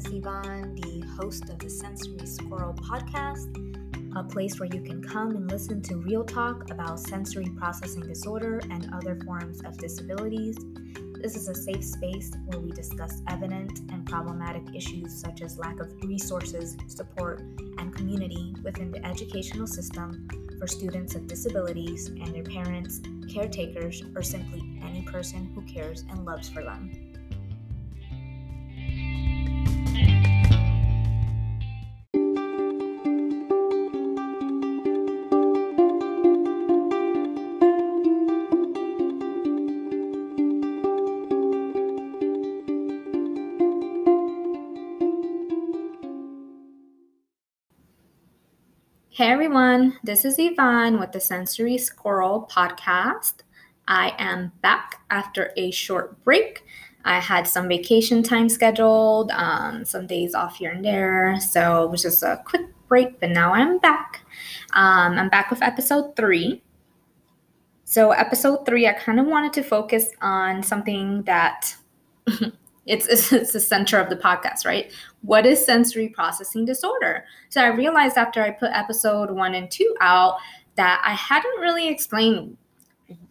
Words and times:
is 0.00 0.12
Yvonne, 0.14 0.74
the 0.76 1.06
host 1.20 1.50
of 1.50 1.58
the 1.58 1.68
Sensory 1.68 2.24
Squirrel 2.26 2.72
podcast, 2.72 3.54
a 4.16 4.24
place 4.24 4.58
where 4.58 4.68
you 4.72 4.80
can 4.80 5.02
come 5.02 5.36
and 5.36 5.50
listen 5.50 5.82
to 5.82 5.96
real 5.96 6.24
talk 6.24 6.70
about 6.70 6.98
sensory 6.98 7.50
processing 7.58 8.06
disorder 8.06 8.62
and 8.70 8.88
other 8.94 9.18
forms 9.26 9.62
of 9.62 9.76
disabilities. 9.76 10.56
This 11.20 11.36
is 11.36 11.48
a 11.48 11.54
safe 11.54 11.84
space 11.84 12.32
where 12.46 12.60
we 12.60 12.70
discuss 12.70 13.20
evident 13.28 13.80
and 13.90 14.06
problematic 14.06 14.62
issues 14.74 15.20
such 15.20 15.42
as 15.42 15.58
lack 15.58 15.80
of 15.80 15.92
resources, 16.04 16.78
support, 16.86 17.40
and 17.76 17.94
community 17.94 18.54
within 18.62 18.90
the 18.90 19.04
educational 19.04 19.66
system 19.66 20.26
for 20.58 20.66
students 20.66 21.12
with 21.12 21.26
disabilities 21.26 22.08
and 22.08 22.28
their 22.28 22.44
parents, 22.44 23.00
caretakers, 23.28 24.02
or 24.16 24.22
simply 24.22 24.80
any 24.82 25.02
person 25.02 25.50
who 25.54 25.60
cares 25.62 26.04
and 26.08 26.24
loves 26.24 26.48
for 26.48 26.62
them. 26.62 27.09
Hey 49.20 49.32
everyone, 49.32 49.98
this 50.02 50.24
is 50.24 50.36
Yvonne 50.38 50.98
with 50.98 51.12
the 51.12 51.20
Sensory 51.20 51.76
Squirrel 51.76 52.48
podcast. 52.50 53.34
I 53.86 54.14
am 54.16 54.50
back 54.62 55.02
after 55.10 55.52
a 55.58 55.70
short 55.72 56.24
break. 56.24 56.64
I 57.04 57.20
had 57.20 57.46
some 57.46 57.68
vacation 57.68 58.22
time 58.22 58.48
scheduled, 58.48 59.30
um, 59.32 59.84
some 59.84 60.06
days 60.06 60.34
off 60.34 60.56
here 60.56 60.70
and 60.70 60.82
there, 60.82 61.38
so 61.38 61.84
it 61.84 61.90
was 61.90 62.00
just 62.00 62.22
a 62.22 62.40
quick 62.46 62.62
break, 62.88 63.20
but 63.20 63.28
now 63.28 63.52
I'm 63.52 63.76
back. 63.76 64.24
Um, 64.72 65.18
I'm 65.18 65.28
back 65.28 65.50
with 65.50 65.60
episode 65.60 66.16
three. 66.16 66.62
So, 67.84 68.12
episode 68.12 68.64
three, 68.64 68.88
I 68.88 68.94
kind 68.94 69.20
of 69.20 69.26
wanted 69.26 69.52
to 69.52 69.62
focus 69.62 70.12
on 70.22 70.62
something 70.62 71.24
that 71.24 71.76
it's, 72.86 73.06
it's, 73.08 73.32
it's 73.32 73.52
the 73.52 73.60
center 73.60 73.98
of 73.98 74.08
the 74.10 74.16
podcast, 74.16 74.64
right? 74.64 74.92
What 75.22 75.46
is 75.46 75.64
sensory 75.64 76.08
processing 76.08 76.64
disorder? 76.64 77.24
So 77.48 77.62
I 77.62 77.68
realized 77.68 78.16
after 78.16 78.42
I 78.42 78.50
put 78.50 78.70
episode 78.72 79.30
one 79.30 79.54
and 79.54 79.70
two 79.70 79.94
out 80.00 80.38
that 80.76 81.02
I 81.04 81.12
hadn't 81.14 81.60
really 81.60 81.88
explained 81.88 82.56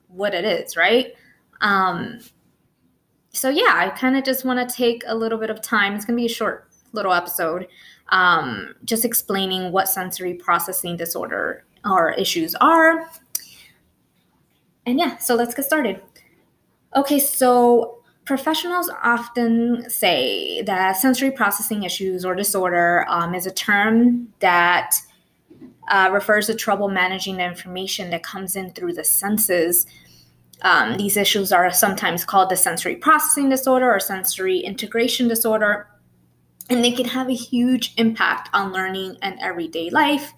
what 0.08 0.34
it 0.34 0.46
is, 0.46 0.76
right? 0.76 1.14
Um, 1.62 2.20
so 3.32 3.50
yeah, 3.50 3.74
I 3.76 3.90
kind 3.90 4.18
of 4.18 4.24
just 4.24 4.44
want 4.44 4.68
to 4.68 4.76
take 4.76 5.04
a 5.08 5.16
little 5.16 5.38
bit 5.38 5.50
of 5.50 5.62
time. 5.62 5.94
It's 5.94 6.06
gonna 6.06 6.18
be 6.18 6.26
a 6.26 6.30
short 6.30 6.68
little 6.92 7.14
episode, 7.14 7.68
um, 8.10 8.76
just 8.84 9.06
explaining 9.06 9.72
what 9.72 9.88
sensory 9.88 10.34
processing 10.34 10.98
disorder 10.98 11.64
or 11.86 12.12
issues 12.14 12.56
are. 12.56 13.10
And 14.86 15.00
yeah, 15.00 15.18
so 15.18 15.36
let's 15.36 15.54
get 15.54 15.66
started. 15.66 16.02
Okay, 16.96 17.20
so 17.20 17.99
Professionals 18.30 18.92
often 19.02 19.90
say 19.90 20.62
that 20.62 20.98
sensory 20.98 21.32
processing 21.32 21.82
issues 21.82 22.24
or 22.24 22.36
disorder 22.36 23.04
um, 23.10 23.34
is 23.34 23.48
a 23.48 23.52
term 23.52 24.32
that 24.38 24.98
uh, 25.88 26.12
refers 26.14 26.46
to 26.46 26.54
trouble 26.54 26.90
managing 26.90 27.38
the 27.38 27.44
information 27.44 28.12
that 28.12 28.22
comes 28.22 28.56
in 28.56 28.70
through 28.74 28.94
the 28.94 29.04
senses. 29.04 29.88
Um, 30.62 30.96
these 30.98 31.18
issues 31.18 31.52
are 31.52 31.74
sometimes 31.74 32.24
called 32.24 32.52
the 32.52 32.56
sensory 32.56 32.96
processing 32.96 33.50
disorder 33.50 33.92
or 33.92 34.00
sensory 34.00 34.60
integration 34.60 35.28
disorder, 35.28 35.88
and 36.70 36.84
they 36.84 36.92
can 36.92 37.06
have 37.06 37.30
a 37.30 37.34
huge 37.34 37.96
impact 37.98 38.48
on 38.54 38.72
learning 38.72 39.18
and 39.24 39.40
everyday 39.40 39.90
life, 39.90 40.34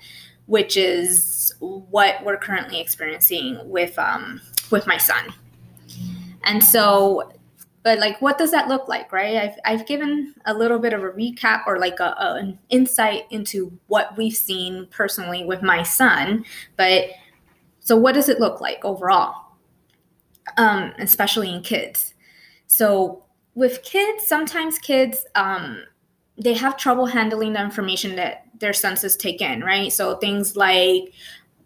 which 0.46 0.78
is 0.78 1.54
what 1.60 2.24
we're 2.24 2.38
currently 2.38 2.80
experiencing 2.80 3.60
with 3.66 4.00
um, 4.00 4.40
with 4.70 4.88
my 4.88 4.98
son. 4.98 5.34
And 6.46 6.64
so 6.64 7.34
but 7.84 8.00
like 8.00 8.22
what 8.22 8.38
does 8.38 8.52
that 8.52 8.68
look 8.68 8.88
like 8.88 9.12
right? 9.12 9.36
I've, 9.38 9.60
I've 9.66 9.88
given 9.88 10.34
a 10.46 10.54
little 10.54 10.80
bit 10.80 10.94
of 10.94 11.04
a 11.04 11.10
recap 11.10 11.64
or 11.68 11.80
like 11.80 12.00
a, 12.00 12.16
a, 12.20 12.36
an 12.36 12.60
insight 12.70 13.24
into 13.30 13.78
what 13.88 14.16
we've 14.18 14.36
seen 14.36 14.88
personally 14.92 15.44
with 15.46 15.62
my 15.62 15.84
son 15.84 16.46
but 16.78 17.06
so 17.80 17.96
what 17.96 18.14
does 18.14 18.30
it 18.30 18.40
look 18.40 18.62
like 18.62 18.86
overall? 18.86 19.34
Um, 20.58 20.94
especially 21.00 21.52
in 21.52 21.64
kids. 21.64 22.14
So 22.68 23.24
with 23.56 23.84
kids 23.84 24.28
sometimes 24.28 24.78
kids 24.78 25.26
um, 25.36 25.84
they 26.38 26.54
have 26.54 26.78
trouble 26.78 27.06
handling 27.06 27.54
the 27.54 27.62
information 27.62 28.16
that 28.16 28.46
their 28.60 28.74
senses 28.74 29.16
take 29.16 29.42
in 29.42 29.62
right? 29.62 29.92
So 29.92 30.18
things 30.18 30.56
like 30.56 31.14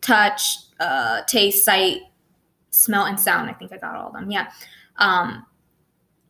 touch 0.01 0.57
uh, 0.79 1.21
taste 1.23 1.65
sight 1.65 2.01
smell 2.71 3.05
and 3.05 3.17
sound 3.17 3.49
i 3.49 3.53
think 3.53 3.71
i 3.71 3.77
got 3.77 3.95
all 3.95 4.07
of 4.07 4.13
them 4.13 4.29
yeah. 4.29 4.51
Um, 4.97 5.45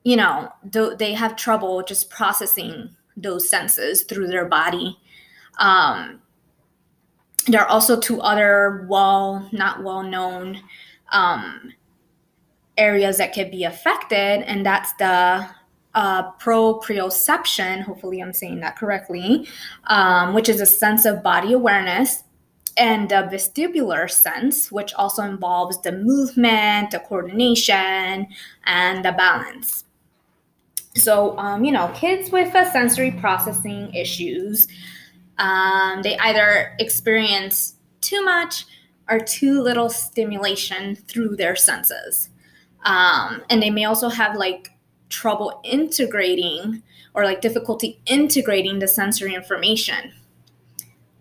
you 0.06 0.16
know, 0.16 0.50
they 0.64 1.14
have 1.14 1.36
trouble 1.36 1.82
just 1.82 2.12
processing 2.12 2.96
those 3.18 3.50
senses 3.50 4.04
through 4.04 4.28
their 4.28 4.46
body. 4.46 4.98
Um, 5.58 6.22
there 7.48 7.62
are 7.62 7.68
also 7.68 8.00
two 8.00 8.22
other 8.22 8.86
well, 8.88 9.50
not 9.52 9.84
well 9.84 10.04
known 10.04 10.62
um, 11.12 11.74
areas 12.78 13.18
that 13.18 13.34
could 13.34 13.50
be 13.50 13.64
affected, 13.64 14.44
and 14.46 14.64
that's 14.64 14.94
the 14.94 15.48
uh, 15.96 16.32
proprioception, 16.34 17.82
hopefully 17.82 18.22
I'm 18.22 18.34
saying 18.34 18.60
that 18.60 18.78
correctly, 18.78 19.48
um, 19.86 20.36
which 20.36 20.50
is 20.50 20.62
a 20.62 20.68
sense 20.68 21.06
of 21.06 21.24
body 21.24 21.54
awareness, 21.54 22.24
and 22.78 23.10
the 23.10 23.28
vestibular 23.32 24.12
sense, 24.12 24.72
which 24.72 24.94
also 24.94 25.24
involves 25.24 25.82
the 25.82 25.94
movement, 25.94 26.92
the 26.92 27.00
coordination, 27.00 28.28
and 28.66 29.04
the 29.04 29.14
balance. 29.14 29.86
So, 30.96 31.38
um, 31.38 31.66
you 31.66 31.72
know, 31.72 31.92
kids 31.94 32.32
with 32.32 32.56
uh, 32.56 32.72
sensory 32.72 33.12
processing 33.12 33.94
issues, 33.94 34.68
um, 35.38 36.02
they 36.02 36.18
either 36.18 36.74
experience 36.80 37.76
too 38.02 38.24
much 38.24 38.66
or 39.10 39.20
too 39.20 39.62
little 39.62 39.90
stimulation 39.90 40.96
through 40.96 41.36
their 41.36 41.56
senses. 41.56 42.30
Um, 42.86 43.44
and 43.50 43.62
they 43.62 43.70
may 43.70 43.86
also 43.86 44.10
have 44.10 44.38
like 44.38 44.72
trouble 45.10 45.60
integrating 45.64 46.82
or 47.14 47.26
like 47.26 47.42
difficulty 47.42 48.00
integrating 48.06 48.80
the 48.80 48.88
sensory 48.88 49.36
information. 49.36 50.14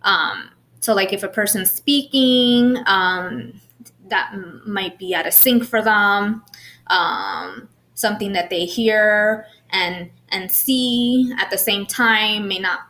Um, 0.02 0.50
so, 0.80 0.94
like 0.94 1.12
if 1.12 1.22
a 1.22 1.28
person's 1.28 1.70
speaking, 1.70 2.76
um, 2.86 3.60
that 4.08 4.34
might 4.66 4.98
be 4.98 5.14
out 5.14 5.26
of 5.26 5.32
sync 5.32 5.64
for 5.64 5.82
them. 5.82 6.44
Um, 6.88 7.68
something 7.94 8.32
that 8.32 8.50
they 8.50 8.66
hear 8.66 9.46
and 9.74 10.10
and 10.30 10.50
see 10.50 11.32
at 11.38 11.50
the 11.50 11.58
same 11.58 11.84
time 11.84 12.48
may 12.48 12.58
not 12.58 12.80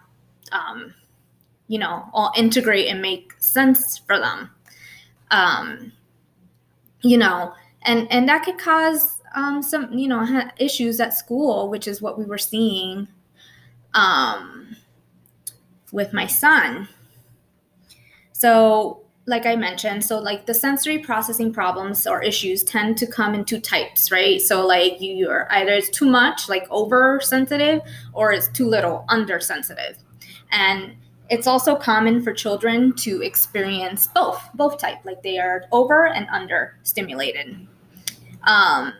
um, 0.52 0.94
you 1.66 1.78
know 1.78 2.04
all 2.12 2.32
integrate 2.36 2.88
and 2.88 3.00
make 3.00 3.32
sense 3.38 3.98
for 3.98 4.18
them. 4.18 4.50
Um, 5.30 5.92
you 7.00 7.18
know 7.18 7.52
and 7.82 8.10
and 8.12 8.28
that 8.28 8.44
could 8.44 8.58
cause 8.58 9.20
um, 9.34 9.62
some 9.62 9.92
you 9.92 10.06
know 10.06 10.24
issues 10.58 11.00
at 11.00 11.14
school 11.14 11.68
which 11.68 11.88
is 11.88 12.00
what 12.00 12.18
we 12.18 12.24
were 12.24 12.38
seeing 12.38 13.08
um, 13.94 14.76
with 15.92 16.12
my 16.12 16.26
son. 16.26 16.88
So 18.32 19.03
like 19.26 19.46
I 19.46 19.56
mentioned, 19.56 20.04
so 20.04 20.18
like 20.18 20.44
the 20.44 20.52
sensory 20.52 20.98
processing 20.98 21.52
problems 21.52 22.06
or 22.06 22.22
issues 22.22 22.62
tend 22.62 22.98
to 22.98 23.06
come 23.06 23.34
in 23.34 23.44
two 23.44 23.58
types, 23.58 24.10
right? 24.10 24.40
So 24.40 24.66
like 24.66 25.00
you, 25.00 25.14
you're 25.14 25.48
either 25.50 25.72
it's 25.72 25.88
too 25.88 26.06
much, 26.06 26.48
like 26.48 26.70
oversensitive, 26.70 27.80
or 28.12 28.32
it's 28.32 28.48
too 28.48 28.66
little, 28.66 29.04
undersensitive. 29.08 29.96
And 30.50 30.94
it's 31.30 31.46
also 31.46 31.74
common 31.74 32.22
for 32.22 32.34
children 32.34 32.94
to 32.96 33.22
experience 33.22 34.08
both, 34.08 34.46
both 34.54 34.78
type, 34.78 34.98
like 35.04 35.22
they 35.22 35.38
are 35.38 35.64
over 35.72 36.06
and 36.06 36.26
under 36.30 36.76
stimulated. 36.82 37.66
Um, 38.42 38.92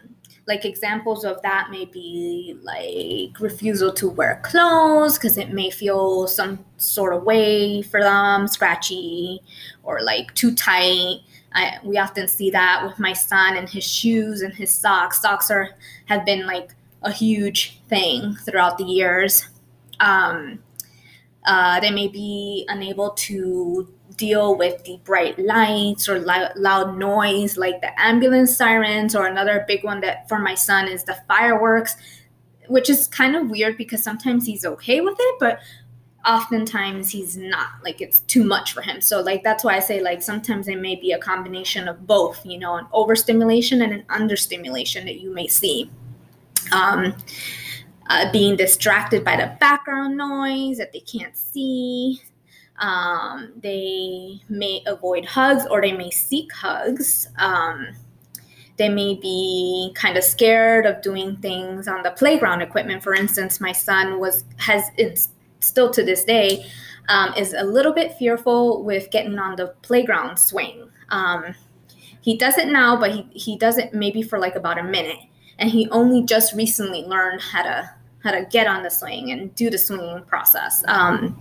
like 0.47 0.65
examples 0.65 1.25
of 1.25 1.41
that 1.43 1.71
may 1.71 1.87
be 1.87 2.57
like 2.63 3.41
refusal 3.41 3.93
to 3.95 4.09
wear 4.09 4.41
clothes 4.45 5.17
because 5.17 5.39
it 5.39 5.53
may 5.53 5.71
feel 5.71 6.27
some 6.27 6.65
sort 6.77 7.15
of 7.15 7.23
way 7.23 7.81
for 7.83 8.01
them, 8.01 8.47
scratchy 8.47 9.41
or 9.83 10.03
like 10.03 10.35
too 10.35 10.55
tight. 10.55 11.21
I, 11.53 11.79
we 11.83 11.99
often 11.99 12.29
see 12.29 12.51
that 12.51 12.85
with 12.85 12.99
my 12.99 13.13
son 13.13 13.57
and 13.57 13.69
his 13.69 13.85
shoes 13.85 14.43
and 14.43 14.53
his 14.53 14.71
socks. 14.71 15.23
Socks 15.23 15.51
are 15.51 15.71
have 16.07 16.27
been 16.27 16.47
like 16.47 16.75
a 17.03 17.13
huge 17.13 17.81
thing 17.89 18.35
throughout 18.45 18.77
the 18.77 18.85
years. 18.85 19.49
Um, 20.01 20.59
uh, 21.47 21.81
they 21.81 21.91
may 21.91 22.09
be 22.09 22.67
unable 22.69 23.11
to 23.11 23.94
deal 24.17 24.57
with 24.57 24.85
the 24.85 25.01
bright 25.05 25.39
lights 25.39 26.09
or 26.09 26.21
loud 26.21 26.97
noise 26.97 27.57
like 27.57 27.81
the 27.81 28.01
ambulance 28.01 28.57
sirens 28.57 29.17
or 29.17 29.27
another 29.27 29.65
big 29.67 29.83
one 29.83 30.01
that 30.01 30.29
for 30.29 30.39
my 30.39 30.55
son 30.55 30.87
is 30.87 31.03
the 31.05 31.17
fireworks 31.27 31.97
which 32.69 32.89
is 32.89 33.07
kind 33.09 33.37
of 33.37 33.51
weird 33.51 33.77
because 33.77 34.03
sometimes 34.03 34.47
he's 34.47 34.65
okay 34.65 35.01
with 35.01 35.17
it, 35.19 35.35
but 35.39 35.61
oftentimes 36.25 37.11
he's 37.11 37.37
not 37.37 37.69
like 37.83 38.01
it's 38.01 38.21
too 38.21 38.45
much 38.45 38.73
for 38.73 38.81
him. 38.81 39.01
So 39.01 39.21
like 39.21 39.43
that's 39.43 39.63
why 39.63 39.77
i 39.77 39.81
say 39.81 40.01
like 40.01 40.23
sometimes 40.23 40.69
it 40.69 40.81
may 40.81 40.97
be 40.97 41.13
a 41.13 41.19
combination 41.19 41.87
of 41.87 42.07
both 42.07 42.45
you 42.47 42.59
know 42.59 42.77
an 42.77 42.87
overstimulation 42.93 43.83
and 43.83 43.93
an 43.93 44.05
understimulation 44.09 45.05
that 45.07 45.21
you 45.21 45.33
may 45.33 45.47
see. 45.47 45.91
Um, 46.73 47.15
uh, 48.09 48.31
being 48.33 48.55
distracted 48.55 49.25
by 49.25 49.35
the 49.37 49.57
background 49.61 50.17
noise 50.17 50.77
that 50.77 50.93
they 50.93 51.01
can't 51.01 51.35
see 51.35 52.21
um, 52.79 53.53
they 53.57 54.41
may 54.49 54.83
avoid 54.87 55.25
hugs 55.25 55.65
or 55.71 55.81
they 55.81 55.93
may 55.93 56.11
seek 56.11 56.53
hugs. 56.53 57.29
Um, 57.39 57.89
they 58.77 58.89
may 58.89 59.15
be 59.15 59.93
kind 59.95 60.17
of 60.17 60.25
scared 60.25 60.85
of 60.85 61.01
doing 61.01 61.37
things 61.37 61.87
on 61.87 62.03
the 62.03 62.11
playground 62.11 62.63
equipment. 62.63 63.03
For 63.03 63.15
instance 63.15 63.61
my 63.61 63.73
son 63.73 64.19
was 64.19 64.45
has 64.57 64.91
it's 64.97 65.29
still 65.61 65.91
to 65.91 66.03
this 66.03 66.25
day 66.25 66.67
um, 67.09 67.33
is 67.35 67.55
a 67.55 67.63
little 67.63 67.93
bit 67.93 68.15
fearful 68.15 68.83
with 68.83 69.11
getting 69.11 69.39
on 69.39 69.57
the 69.57 69.69
playground 69.83 70.39
swing. 70.39 70.89
Um, 71.11 71.55
he 72.21 72.37
does 72.37 72.59
it 72.59 72.69
now 72.69 72.99
but 72.99 73.13
he, 73.13 73.29
he 73.33 73.57
does 73.57 73.79
it 73.79 73.95
maybe 73.95 74.23
for 74.23 74.39
like 74.39 74.57
about 74.57 74.79
a 74.79 74.83
minute. 74.83 75.21
And 75.61 75.71
he 75.71 75.89
only 75.91 76.25
just 76.25 76.53
recently 76.55 77.05
learned 77.05 77.41
how 77.41 77.63
to 77.63 77.91
how 78.25 78.33
to 78.33 78.45
get 78.47 78.67
on 78.67 78.83
the 78.83 78.91
swing 78.91 79.31
and 79.31 79.55
do 79.55 79.71
the 79.71 79.79
swinging 79.79 80.25
process. 80.25 80.83
Um, 80.89 81.39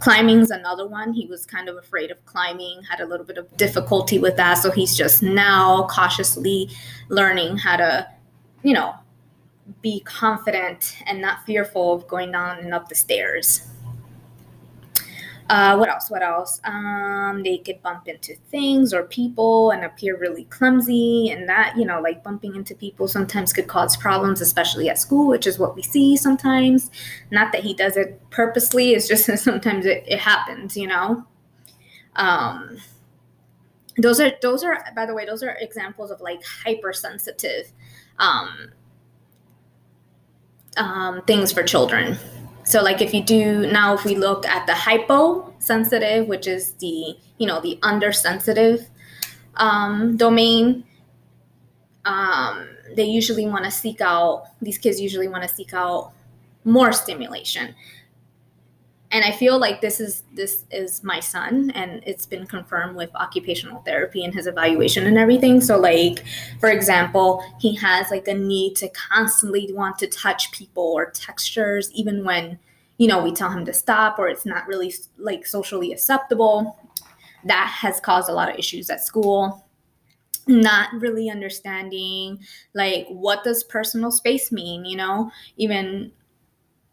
climbing's 0.00 0.50
another 0.50 0.86
one. 0.86 1.12
He 1.12 1.26
was 1.26 1.46
kind 1.46 1.68
of 1.68 1.76
afraid 1.76 2.10
of 2.10 2.24
climbing 2.24 2.82
had 2.88 3.00
a 3.00 3.06
little 3.06 3.26
bit 3.26 3.38
of 3.38 3.54
difficulty 3.56 4.18
with 4.18 4.36
that. 4.36 4.54
So 4.54 4.70
he's 4.70 4.96
just 4.96 5.22
now 5.22 5.86
cautiously 5.90 6.70
learning 7.08 7.58
how 7.58 7.76
to 7.76 8.08
you 8.62 8.74
know 8.74 8.94
be 9.82 10.00
confident 10.00 10.96
and 11.06 11.20
not 11.20 11.44
fearful 11.44 11.92
of 11.92 12.06
going 12.08 12.32
down 12.32 12.58
and 12.58 12.72
up 12.72 12.88
the 12.88 12.94
stairs 12.94 13.68
uh, 15.48 15.76
what 15.76 15.88
else? 15.88 16.10
What 16.10 16.22
else? 16.22 16.60
Um, 16.64 17.42
they 17.44 17.58
could 17.58 17.80
bump 17.80 18.08
into 18.08 18.34
things 18.50 18.92
or 18.92 19.04
people 19.04 19.70
and 19.70 19.84
appear 19.84 20.16
really 20.16 20.44
clumsy, 20.44 21.30
and 21.30 21.48
that, 21.48 21.74
you 21.76 21.84
know, 21.84 22.00
like 22.00 22.24
bumping 22.24 22.56
into 22.56 22.74
people 22.74 23.06
sometimes 23.06 23.52
could 23.52 23.68
cause 23.68 23.96
problems, 23.96 24.40
especially 24.40 24.88
at 24.88 24.98
school, 24.98 25.28
which 25.28 25.46
is 25.46 25.58
what 25.58 25.76
we 25.76 25.82
see 25.82 26.16
sometimes. 26.16 26.90
Not 27.30 27.52
that 27.52 27.62
he 27.62 27.74
does 27.74 27.96
it 27.96 28.20
purposely, 28.30 28.94
it's 28.94 29.06
just 29.06 29.26
that 29.28 29.38
sometimes 29.38 29.86
it, 29.86 30.04
it 30.06 30.18
happens, 30.18 30.76
you 30.76 30.88
know. 30.88 31.24
Um, 32.16 32.78
those 33.98 34.20
are 34.20 34.32
those 34.42 34.64
are 34.64 34.84
by 34.94 35.06
the 35.06 35.14
way 35.14 35.24
those 35.24 35.42
are 35.42 35.56
examples 35.60 36.10
of 36.10 36.20
like 36.20 36.42
hypersensitive 36.44 37.72
um, 38.18 38.72
um, 40.76 41.22
things 41.22 41.52
for 41.52 41.62
children 41.62 42.18
so 42.66 42.82
like 42.82 43.00
if 43.00 43.14
you 43.14 43.22
do 43.22 43.70
now 43.70 43.94
if 43.94 44.04
we 44.04 44.16
look 44.16 44.44
at 44.44 44.66
the 44.66 44.74
hyposensitive, 44.74 46.26
which 46.26 46.48
is 46.48 46.72
the, 46.72 47.16
you 47.38 47.46
know, 47.46 47.60
the 47.60 47.78
undersensitive 47.82 48.88
um, 49.54 50.16
domain, 50.16 50.84
um, 52.04 52.68
they 52.96 53.04
usually 53.04 53.46
want 53.46 53.64
to 53.64 53.70
seek 53.70 54.00
out, 54.00 54.46
these 54.60 54.78
kids 54.78 55.00
usually 55.00 55.28
want 55.28 55.44
to 55.44 55.48
seek 55.48 55.72
out 55.74 56.12
more 56.64 56.92
stimulation 56.92 57.72
and 59.12 59.24
i 59.24 59.30
feel 59.30 59.58
like 59.58 59.80
this 59.80 60.00
is 60.00 60.24
this 60.34 60.64
is 60.70 61.02
my 61.04 61.20
son 61.20 61.70
and 61.74 62.02
it's 62.06 62.26
been 62.26 62.46
confirmed 62.46 62.96
with 62.96 63.14
occupational 63.14 63.80
therapy 63.82 64.24
and 64.24 64.34
his 64.34 64.46
evaluation 64.46 65.06
and 65.06 65.16
everything. 65.18 65.60
So 65.60 65.78
like 65.78 66.24
for 66.60 66.70
example 66.70 67.42
he 67.60 67.74
has 67.76 68.10
like 68.10 68.28
a 68.28 68.34
need 68.34 68.76
to 68.76 68.88
constantly 68.90 69.72
want 69.72 69.98
to 69.98 70.06
touch 70.06 70.50
people 70.52 70.82
or 70.82 71.10
textures 71.10 71.90
even 71.92 72.24
when 72.24 72.58
you 72.98 73.08
know 73.08 73.22
we 73.22 73.32
tell 73.32 73.50
him 73.50 73.64
to 73.64 73.72
stop 73.72 74.18
or 74.18 74.28
it's 74.28 74.46
not 74.46 74.66
really 74.66 74.94
like 75.16 75.46
socially 75.46 75.92
acceptable. 75.92 76.78
That 77.44 77.68
has 77.68 78.00
caused 78.00 78.28
a 78.28 78.32
lot 78.32 78.50
of 78.50 78.58
issues 78.58 78.90
at 78.90 79.04
school. 79.04 79.64
Not 80.48 80.92
really 80.94 81.30
understanding 81.30 82.38
like 82.74 83.06
what 83.08 83.44
does 83.44 83.64
personal 83.64 84.10
space 84.10 84.52
mean 84.52 84.84
you 84.84 84.96
know? 84.96 85.30
Even 85.56 86.12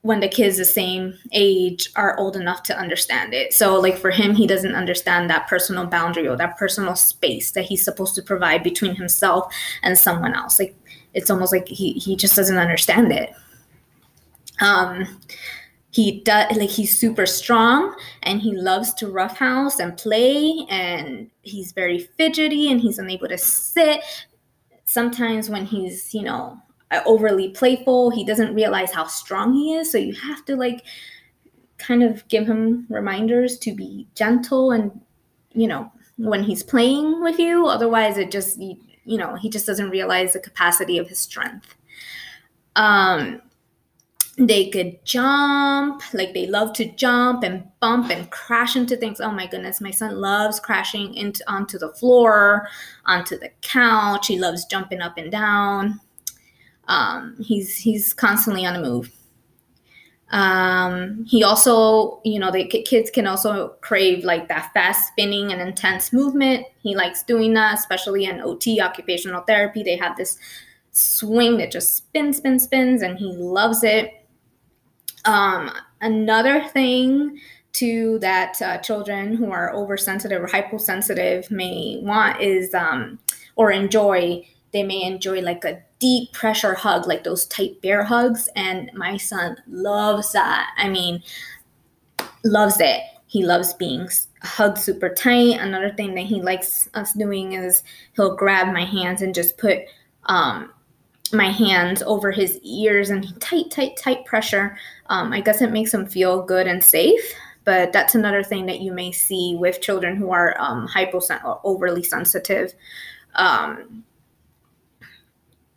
when 0.03 0.19
the 0.19 0.27
kids 0.27 0.57
the 0.57 0.65
same 0.65 1.17
age 1.31 1.89
are 1.95 2.19
old 2.19 2.35
enough 2.35 2.61
to 2.61 2.77
understand 2.77 3.33
it. 3.33 3.53
So 3.53 3.79
like 3.79 3.97
for 3.97 4.11
him, 4.11 4.35
he 4.35 4.45
doesn't 4.45 4.75
understand 4.75 5.29
that 5.29 5.47
personal 5.47 5.87
boundary 5.87 6.27
or 6.27 6.35
that 6.35 6.57
personal 6.57 6.95
space 6.97 7.51
that 7.51 7.63
he's 7.63 7.85
supposed 7.85 8.13
to 8.15 8.21
provide 8.21 8.63
between 8.63 8.95
himself 8.95 9.53
and 9.81 9.97
someone 9.97 10.35
else. 10.35 10.59
Like 10.59 10.75
it's 11.13 11.31
almost 11.31 11.53
like 11.53 11.67
he 11.69 11.93
he 11.93 12.17
just 12.17 12.35
doesn't 12.35 12.57
understand 12.57 13.13
it. 13.13 13.33
Um 14.59 15.07
he 15.91 16.19
does 16.21 16.53
like 16.57 16.69
he's 16.69 16.97
super 16.97 17.25
strong 17.25 17.95
and 18.23 18.41
he 18.41 18.51
loves 18.51 18.93
to 18.95 19.07
roughhouse 19.07 19.79
and 19.79 19.95
play 19.95 20.65
and 20.69 21.29
he's 21.43 21.71
very 21.71 21.99
fidgety 21.99 22.71
and 22.71 22.81
he's 22.81 22.99
unable 22.99 23.29
to 23.29 23.37
sit 23.37 24.01
sometimes 24.83 25.49
when 25.49 25.65
he's 25.65 26.13
you 26.13 26.23
know 26.23 26.59
overly 27.05 27.49
playful. 27.49 28.09
He 28.09 28.25
doesn't 28.25 28.53
realize 28.53 28.91
how 28.91 29.07
strong 29.07 29.53
he 29.53 29.73
is. 29.73 29.91
So 29.91 29.97
you 29.97 30.13
have 30.13 30.45
to 30.45 30.55
like 30.55 30.85
kind 31.77 32.03
of 32.03 32.27
give 32.27 32.47
him 32.47 32.85
reminders 32.89 33.57
to 33.59 33.73
be 33.73 34.07
gentle 34.15 34.71
and, 34.71 35.01
you 35.53 35.67
know, 35.67 35.91
when 36.17 36.43
he's 36.43 36.63
playing 36.63 37.21
with 37.21 37.39
you. 37.39 37.67
Otherwise, 37.67 38.17
it 38.17 38.31
just, 38.31 38.59
you, 38.59 38.77
you 39.05 39.17
know, 39.17 39.35
he 39.35 39.49
just 39.49 39.65
doesn't 39.65 39.89
realize 39.89 40.33
the 40.33 40.39
capacity 40.39 40.97
of 40.97 41.07
his 41.09 41.19
strength. 41.19 41.75
Um, 42.75 43.41
they 44.37 44.69
could 44.69 45.03
jump, 45.05 46.01
like 46.13 46.33
they 46.33 46.47
love 46.47 46.73
to 46.73 46.85
jump 46.95 47.43
and 47.43 47.65
bump 47.79 48.09
and 48.09 48.31
crash 48.31 48.75
into 48.75 48.97
things. 48.97 49.21
Oh 49.21 49.31
my 49.31 49.45
goodness, 49.45 49.79
my 49.79 49.91
son 49.91 50.19
loves 50.19 50.59
crashing 50.59 51.13
into 51.13 51.43
onto 51.51 51.77
the 51.77 51.93
floor, 51.93 52.67
onto 53.05 53.37
the 53.37 53.51
couch. 53.61 54.27
He 54.27 54.39
loves 54.39 54.65
jumping 54.65 55.01
up 55.01 55.17
and 55.17 55.31
down. 55.31 55.99
Um, 56.87 57.35
he's 57.39 57.77
he's 57.77 58.13
constantly 58.13 58.65
on 58.65 58.73
the 58.73 58.81
move. 58.81 59.11
Um, 60.33 61.25
he 61.27 61.43
also, 61.43 62.19
you 62.25 62.39
know, 62.39 62.49
the 62.49 62.65
kids 62.65 63.11
can 63.11 63.27
also 63.27 63.75
crave 63.81 64.23
like 64.23 64.47
that 64.47 64.71
fast 64.73 65.09
spinning 65.09 65.51
and 65.51 65.61
intense 65.61 66.11
movement. 66.11 66.65
He 66.81 66.95
likes 66.95 67.21
doing 67.21 67.53
that, 67.53 67.77
especially 67.77 68.25
in 68.25 68.41
OT, 68.41 68.81
occupational 68.81 69.41
therapy. 69.41 69.83
They 69.83 69.95
have 69.95 70.17
this 70.17 70.39
swing 70.91 71.57
that 71.57 71.71
just 71.71 71.95
spins, 71.95 72.37
spins, 72.37 72.63
spins, 72.63 73.03
and 73.03 73.17
he 73.17 73.31
loves 73.33 73.83
it. 73.83 74.25
Um, 75.25 75.71
another 76.01 76.67
thing 76.69 77.39
to 77.73 78.17
that 78.19 78.59
uh, 78.61 78.77
children 78.79 79.35
who 79.35 79.51
are 79.51 79.73
oversensitive 79.75 80.41
or 80.41 80.47
hyposensitive 80.47 81.49
may 81.51 81.99
want 82.01 82.41
is 82.41 82.73
um, 82.73 83.19
or 83.55 83.71
enjoy 83.71 84.43
they 84.73 84.83
may 84.83 85.03
enjoy 85.03 85.39
like 85.39 85.63
a 85.63 85.81
deep 85.99 86.33
pressure 86.33 86.73
hug, 86.73 87.07
like 87.07 87.23
those 87.23 87.45
tight 87.45 87.81
bear 87.81 88.03
hugs. 88.03 88.49
And 88.55 88.91
my 88.93 89.17
son 89.17 89.55
loves 89.67 90.33
that. 90.33 90.71
I 90.77 90.89
mean, 90.89 91.23
loves 92.43 92.79
it. 92.79 93.01
He 93.27 93.45
loves 93.45 93.73
being 93.75 94.09
hugged 94.41 94.77
super 94.79 95.09
tight. 95.09 95.59
Another 95.59 95.91
thing 95.91 96.15
that 96.15 96.25
he 96.25 96.41
likes 96.41 96.89
us 96.95 97.13
doing 97.13 97.53
is 97.53 97.83
he'll 98.15 98.35
grab 98.35 98.73
my 98.73 98.83
hands 98.83 99.21
and 99.21 99.33
just 99.33 99.57
put 99.57 99.79
um, 100.25 100.71
my 101.31 101.49
hands 101.49 102.03
over 102.03 102.31
his 102.31 102.59
ears 102.63 103.09
and 103.09 103.39
tight, 103.39 103.71
tight, 103.71 103.95
tight 103.95 104.25
pressure. 104.25 104.77
Um, 105.07 105.31
I 105.31 105.41
guess 105.41 105.61
it 105.61 105.71
makes 105.71 105.93
him 105.93 106.05
feel 106.05 106.43
good 106.43 106.67
and 106.67 106.83
safe. 106.83 107.21
But 107.65 107.93
that's 107.93 108.13
another 108.13 108.43
thing 108.43 108.65
that 108.65 108.81
you 108.81 108.91
may 108.91 109.11
see 109.11 109.55
with 109.55 109.81
children 109.81 110.17
who 110.17 110.31
are 110.31 110.55
um, 110.59 110.87
or 110.95 111.61
overly 111.63 112.03
sensitive. 112.03 112.73
Um, 113.35 114.03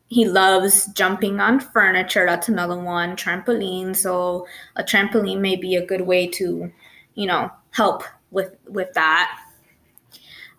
he 0.09 0.25
loves 0.25 0.87
jumping 0.95 1.41
on 1.41 1.61
furniture. 1.61 2.27
That's 2.27 2.49
another 2.49 2.79
one. 2.79 3.17
Trampoline. 3.17 3.97
So 3.97 4.47
a 4.77 4.85
trampoline 4.85 5.41
may 5.41 5.57
be 5.57 5.75
a 5.75 5.85
good 5.85 6.03
way 6.03 6.27
to, 6.29 6.71
you 7.15 7.27
know, 7.27 7.51
help 7.71 8.05
with 8.31 8.57
with 8.67 8.93
that. 8.95 9.41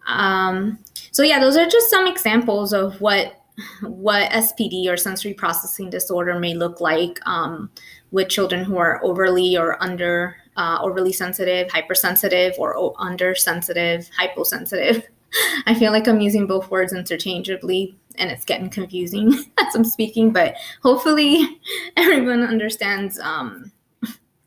Um, 0.07 0.79
so 1.11 1.23
yeah, 1.23 1.39
those 1.39 1.57
are 1.57 1.67
just 1.67 1.89
some 1.89 2.07
examples 2.07 2.73
of 2.73 2.99
what 3.01 3.41
what 3.81 4.29
SPD 4.31 4.87
or 4.87 4.97
sensory 4.97 5.33
processing 5.33 5.89
disorder 5.89 6.39
may 6.39 6.53
look 6.53 6.79
like 6.79 7.19
um, 7.25 7.71
with 8.11 8.29
children 8.29 8.63
who 8.63 8.77
are 8.77 9.03
overly 9.03 9.57
or 9.57 9.81
under 9.81 10.35
uh, 10.57 10.79
overly 10.81 11.13
sensitive, 11.13 11.69
hypersensitive, 11.71 12.53
or 12.57 12.93
under 12.99 13.35
sensitive, 13.35 14.09
hyposensitive. 14.17 15.07
I 15.65 15.75
feel 15.75 15.91
like 15.91 16.07
I'm 16.07 16.21
using 16.21 16.47
both 16.47 16.71
words 16.71 16.93
interchangeably 16.93 17.95
and 18.17 18.31
it's 18.31 18.45
getting 18.45 18.69
confusing 18.69 19.33
as 19.57 19.75
I'm 19.75 19.83
speaking, 19.83 20.31
but 20.31 20.55
hopefully 20.81 21.59
everyone 21.97 22.43
understands 22.43 23.19
um, 23.19 23.71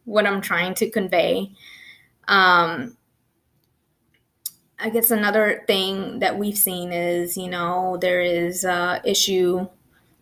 what 0.04 0.26
I'm 0.26 0.40
trying 0.40 0.74
to 0.74 0.90
convey. 0.90 1.52
Um, 2.28 2.96
I 4.78 4.88
guess 4.88 5.10
another 5.10 5.62
thing 5.66 6.20
that 6.20 6.38
we've 6.38 6.56
seen 6.56 6.92
is, 6.92 7.36
you 7.36 7.48
know, 7.48 7.98
there 8.00 8.22
is 8.22 8.64
a 8.64 9.00
issue 9.04 9.66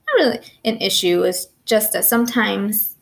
not 0.09 0.25
really 0.25 0.41
an 0.65 0.79
issue. 0.79 1.23
It's 1.23 1.49
just 1.65 1.93
that 1.93 2.05
sometimes 2.05 2.97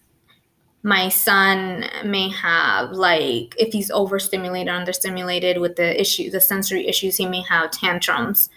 my 0.83 1.09
son 1.09 1.85
may 2.05 2.29
have 2.29 2.91
like 2.93 3.55
if 3.59 3.73
he's 3.73 3.91
overstimulated 3.91 4.73
or 4.73 4.79
understimulated 4.79 5.61
with 5.61 5.75
the 5.75 6.01
issue 6.01 6.31
the 6.31 6.41
sensory 6.41 6.87
issues 6.87 7.17
he 7.17 7.27
may 7.27 7.43
have 7.43 7.73
tantrums 7.73 8.51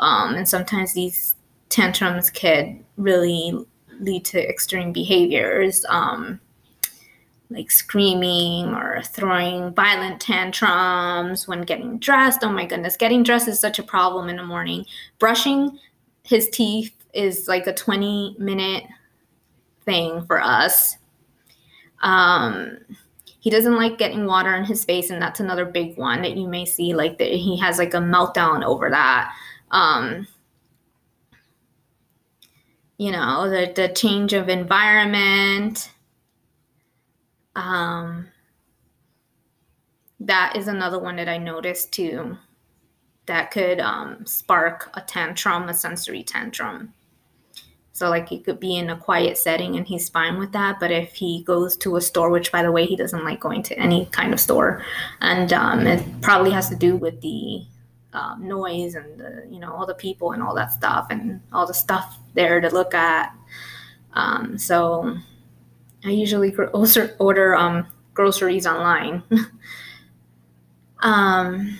um, 0.00 0.34
and 0.34 0.48
sometimes 0.48 0.94
these 0.94 1.35
tantrums 1.68 2.30
could 2.30 2.78
really 2.96 3.58
lead 4.00 4.24
to 4.26 4.48
extreme 4.48 4.92
behaviors 4.92 5.84
um, 5.88 6.40
like 7.50 7.70
screaming 7.70 8.74
or 8.74 9.02
throwing 9.02 9.72
violent 9.74 10.20
tantrums 10.20 11.46
when 11.46 11.62
getting 11.62 11.98
dressed. 11.98 12.40
Oh 12.42 12.50
my 12.50 12.66
goodness, 12.66 12.96
getting 12.96 13.22
dressed 13.22 13.48
is 13.48 13.60
such 13.60 13.78
a 13.78 13.84
problem 13.84 14.28
in 14.28 14.36
the 14.36 14.44
morning. 14.44 14.84
Brushing 15.18 15.78
his 16.24 16.48
teeth 16.48 16.92
is 17.14 17.46
like 17.48 17.66
a 17.66 17.74
20 17.74 18.36
minute 18.38 18.84
thing 19.84 20.24
for 20.26 20.42
us. 20.42 20.96
Um, 22.02 22.78
he 23.40 23.48
doesn't 23.48 23.76
like 23.76 23.96
getting 23.96 24.26
water 24.26 24.54
in 24.56 24.64
his 24.64 24.84
face, 24.84 25.10
and 25.10 25.22
that's 25.22 25.38
another 25.38 25.64
big 25.64 25.96
one 25.96 26.22
that 26.22 26.36
you 26.36 26.48
may 26.48 26.64
see. 26.64 26.94
Like 26.94 27.18
that, 27.18 27.28
he 27.28 27.56
has 27.58 27.78
like 27.78 27.94
a 27.94 27.98
meltdown 27.98 28.64
over 28.64 28.90
that. 28.90 29.32
Um, 29.70 30.26
you 32.98 33.12
know, 33.12 33.48
the 33.48 33.72
the 33.74 33.88
change 33.88 34.32
of 34.32 34.48
environment 34.48 35.90
um, 37.56 38.28
that 40.20 40.54
is 40.56 40.68
another 40.68 40.98
one 40.98 41.16
that 41.16 41.28
I 41.28 41.38
noticed 41.38 41.92
too 41.92 42.36
that 43.26 43.50
could 43.50 43.80
um, 43.80 44.24
spark 44.24 44.90
a 44.94 45.00
tantrum, 45.00 45.68
a 45.68 45.74
sensory 45.74 46.22
tantrum. 46.22 46.92
So, 47.92 48.10
like, 48.10 48.28
he 48.28 48.40
could 48.40 48.60
be 48.60 48.76
in 48.76 48.90
a 48.90 48.96
quiet 48.96 49.38
setting 49.38 49.74
and 49.76 49.86
he's 49.86 50.10
fine 50.10 50.38
with 50.38 50.52
that. 50.52 50.78
But 50.78 50.90
if 50.90 51.14
he 51.14 51.42
goes 51.44 51.76
to 51.78 51.96
a 51.96 52.00
store, 52.00 52.30
which 52.30 52.52
by 52.52 52.62
the 52.62 52.70
way, 52.70 52.84
he 52.84 52.94
doesn't 52.94 53.24
like 53.24 53.40
going 53.40 53.62
to 53.64 53.78
any 53.78 54.06
kind 54.12 54.34
of 54.34 54.38
store, 54.40 54.84
and 55.22 55.52
um, 55.52 55.86
it 55.86 56.04
probably 56.20 56.50
has 56.50 56.68
to 56.68 56.76
do 56.76 56.94
with 56.94 57.20
the 57.22 57.64
um, 58.16 58.48
noise 58.48 58.94
and 58.94 59.18
the, 59.20 59.46
you 59.50 59.60
know, 59.60 59.72
all 59.72 59.86
the 59.86 59.94
people 59.94 60.32
and 60.32 60.42
all 60.42 60.54
that 60.54 60.72
stuff 60.72 61.08
and 61.10 61.40
all 61.52 61.66
the 61.66 61.74
stuff 61.74 62.18
there 62.34 62.60
to 62.60 62.70
look 62.70 62.94
at. 62.94 63.34
Um, 64.14 64.56
so, 64.56 65.16
I 66.04 66.10
usually 66.10 66.54
order, 66.72 67.16
order 67.18 67.56
um, 67.56 67.86
groceries 68.14 68.66
online. 68.66 69.22
um, 71.00 71.78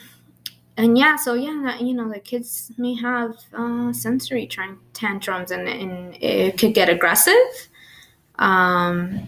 and 0.77 0.99
yeah, 0.99 1.17
so 1.17 1.35
yeah, 1.35 1.79
you 1.79 1.95
know, 1.95 2.13
the 2.13 2.21
kids 2.21 2.73
may 2.77 2.95
have 2.95 3.37
uh, 3.55 3.93
sensory 3.93 4.49
tantrums 4.93 5.51
and, 5.51 5.69
and 5.69 6.17
it 6.21 6.59
could 6.59 6.75
get 6.75 6.89
aggressive. 6.89 7.69
Um, 8.39 9.27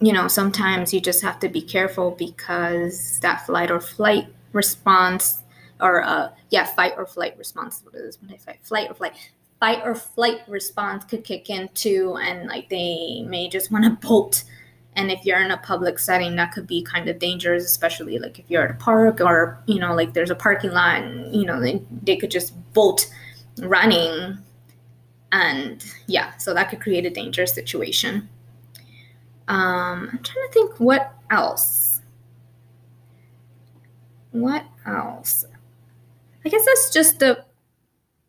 you 0.00 0.12
know, 0.12 0.28
sometimes 0.28 0.94
you 0.94 1.00
just 1.00 1.22
have 1.22 1.40
to 1.40 1.48
be 1.48 1.60
careful 1.60 2.12
because 2.12 3.18
that 3.20 3.44
flight 3.44 3.70
or 3.70 3.80
flight 3.80 4.28
response, 4.56 5.44
or 5.80 6.02
uh, 6.02 6.30
yeah, 6.50 6.64
fight 6.64 6.94
or 6.96 7.06
flight 7.06 7.38
response. 7.38 7.82
What 7.84 7.94
is 7.94 8.18
when 8.20 8.36
fight? 8.38 8.58
Flight 8.62 8.90
or 8.90 8.94
flight 8.94 9.12
fight 9.60 9.80
or 9.84 9.94
flight 9.94 10.40
response 10.48 11.04
could 11.04 11.24
kick 11.24 11.48
in 11.48 11.68
too 11.74 12.16
and 12.20 12.48
like 12.48 12.68
they 12.68 13.22
may 13.26 13.48
just 13.48 13.70
want 13.70 13.84
to 13.84 14.06
bolt 14.06 14.44
and 14.94 15.10
if 15.10 15.24
you're 15.24 15.42
in 15.42 15.50
a 15.50 15.56
public 15.58 15.98
setting 15.98 16.36
that 16.36 16.52
could 16.52 16.66
be 16.66 16.82
kind 16.82 17.08
of 17.08 17.18
dangerous 17.18 17.64
especially 17.64 18.18
like 18.18 18.38
if 18.38 18.44
you're 18.48 18.64
at 18.64 18.70
a 18.70 18.74
park 18.74 19.20
or 19.20 19.58
you 19.66 19.78
know 19.78 19.94
like 19.94 20.12
there's 20.12 20.30
a 20.30 20.34
parking 20.34 20.72
lot 20.72 21.02
and 21.02 21.34
you 21.34 21.46
know 21.46 21.60
they, 21.60 21.82
they 22.02 22.16
could 22.16 22.30
just 22.30 22.52
bolt 22.72 23.12
running 23.62 24.36
and 25.32 25.84
yeah 26.06 26.36
so 26.36 26.52
that 26.52 26.68
could 26.68 26.80
create 26.80 27.06
a 27.06 27.10
dangerous 27.10 27.54
situation 27.54 28.28
um, 29.48 30.10
i'm 30.12 30.22
trying 30.22 30.46
to 30.46 30.52
think 30.52 30.78
what 30.78 31.14
else 31.30 31.85
what 34.40 34.64
else 34.86 35.44
i 36.44 36.48
guess 36.48 36.64
that's 36.64 36.90
just 36.90 37.18
the 37.18 37.44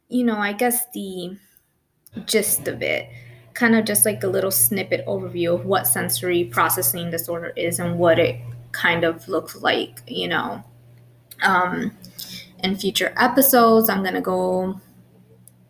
you 0.09 0.23
know, 0.23 0.37
I 0.37 0.53
guess 0.53 0.89
the 0.93 1.37
gist 2.25 2.67
of 2.67 2.81
it, 2.81 3.09
kind 3.53 3.75
of 3.75 3.85
just 3.85 4.05
like 4.05 4.23
a 4.23 4.27
little 4.27 4.51
snippet 4.51 5.05
overview 5.05 5.53
of 5.53 5.65
what 5.65 5.87
sensory 5.87 6.45
processing 6.45 7.11
disorder 7.11 7.51
is 7.55 7.79
and 7.79 7.97
what 7.97 8.19
it 8.19 8.39
kind 8.71 9.03
of 9.03 9.27
looks 9.27 9.55
like, 9.57 10.01
you 10.07 10.27
know. 10.27 10.63
Um, 11.43 11.95
in 12.63 12.75
future 12.75 13.13
episodes, 13.17 13.89
I'm 13.89 14.01
going 14.01 14.15
to 14.15 14.21
go 14.21 14.79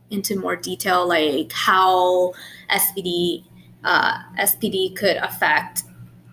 into 0.10 0.40
more 0.40 0.56
detail, 0.56 1.08
like 1.08 1.52
how 1.52 2.34
SPD 2.70 3.44
uh, 3.84 4.18
SPD 4.40 4.96
could 4.96 5.18
affect 5.18 5.84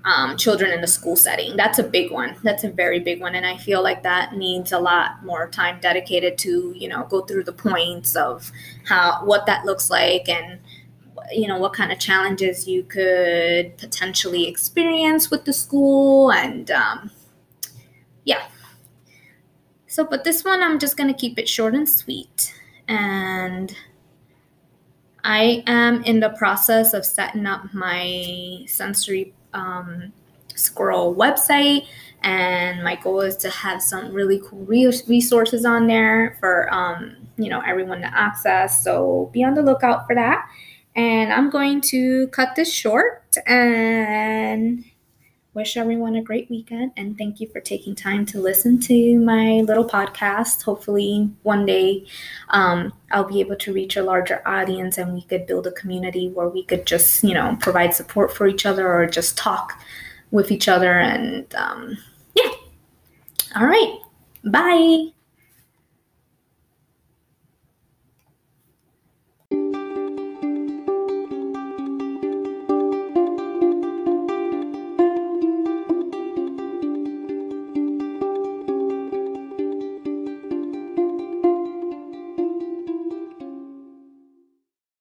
um, 0.04 0.36
children 0.36 0.70
in 0.70 0.80
the 0.80 0.86
school 0.86 1.16
setting. 1.16 1.56
That's 1.56 1.78
a 1.78 1.82
big 1.82 2.10
one. 2.12 2.36
That's 2.42 2.64
a 2.64 2.70
very 2.70 3.00
big 3.00 3.20
one, 3.20 3.34
and 3.34 3.46
I 3.46 3.56
feel 3.56 3.82
like 3.82 4.02
that 4.02 4.34
needs 4.34 4.72
a 4.72 4.78
lot 4.78 5.24
more 5.24 5.48
time 5.48 5.78
dedicated 5.80 6.36
to 6.38 6.74
you 6.76 6.88
know 6.88 7.04
go 7.04 7.22
through 7.22 7.44
the 7.44 7.52
points 7.52 8.14
of 8.14 8.52
how 8.84 9.24
what 9.24 9.46
that 9.46 9.64
looks 9.64 9.90
like 9.90 10.28
and 10.28 10.60
you 11.32 11.48
know 11.48 11.58
what 11.58 11.72
kind 11.72 11.90
of 11.90 11.98
challenges 11.98 12.68
you 12.68 12.82
could 12.82 13.76
potentially 13.78 14.46
experience 14.46 15.30
with 15.30 15.46
the 15.46 15.52
school 15.52 16.30
and 16.30 16.70
um, 16.70 17.10
yeah. 18.24 18.42
So, 19.86 20.04
but 20.04 20.24
this 20.24 20.44
one 20.44 20.62
I'm 20.62 20.78
just 20.78 20.98
gonna 20.98 21.14
keep 21.14 21.38
it 21.38 21.48
short 21.48 21.74
and 21.74 21.88
sweet 21.88 22.54
and. 22.88 23.74
I 25.26 25.64
am 25.66 26.04
in 26.04 26.20
the 26.20 26.28
process 26.28 26.92
of 26.92 27.06
setting 27.06 27.46
up 27.46 27.72
my 27.72 28.62
sensory 28.66 29.32
um, 29.54 30.12
Squirrel 30.54 31.14
website. 31.14 31.86
And 32.22 32.82
my 32.82 32.96
goal 32.96 33.20
is 33.20 33.36
to 33.38 33.50
have 33.50 33.82
some 33.82 34.12
really 34.12 34.40
cool 34.44 34.64
resources 34.64 35.64
on 35.64 35.86
there 35.86 36.36
for 36.40 36.72
um, 36.72 37.16
you 37.36 37.50
know 37.50 37.60
everyone 37.60 38.00
to 38.00 38.18
access. 38.18 38.82
So 38.82 39.30
be 39.32 39.44
on 39.44 39.54
the 39.54 39.62
lookout 39.62 40.06
for 40.06 40.14
that. 40.14 40.48
And 40.96 41.32
I'm 41.32 41.50
going 41.50 41.80
to 41.82 42.28
cut 42.28 42.54
this 42.54 42.72
short 42.72 43.36
and 43.46 44.84
wish 45.54 45.76
everyone 45.76 46.16
a 46.16 46.22
great 46.22 46.50
weekend 46.50 46.90
and 46.96 47.16
thank 47.16 47.40
you 47.40 47.48
for 47.48 47.60
taking 47.60 47.94
time 47.94 48.26
to 48.26 48.40
listen 48.40 48.78
to 48.80 49.18
my 49.20 49.60
little 49.60 49.88
podcast. 49.88 50.62
Hopefully, 50.64 51.30
one 51.42 51.64
day 51.64 52.04
um, 52.50 52.92
I'll 53.12 53.24
be 53.24 53.40
able 53.40 53.56
to 53.56 53.72
reach 53.72 53.96
a 53.96 54.02
larger 54.02 54.42
audience 54.46 54.98
and 54.98 55.14
we 55.14 55.22
could 55.22 55.46
build 55.46 55.66
a 55.66 55.72
community 55.72 56.28
where 56.28 56.48
we 56.48 56.64
could 56.64 56.86
just, 56.86 57.22
you 57.22 57.34
know, 57.34 57.56
provide 57.60 57.94
support 57.94 58.34
for 58.34 58.46
each 58.46 58.66
other 58.66 58.92
or 58.92 59.06
just 59.06 59.38
talk 59.38 59.80
with 60.32 60.50
each 60.50 60.68
other. 60.68 60.98
And 60.98 61.54
um, 61.54 61.96
yeah. 62.34 62.50
All 63.54 63.66
right. 63.66 63.98
Bye. 64.44 65.13